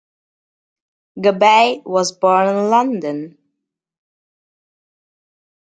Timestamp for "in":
2.49-2.69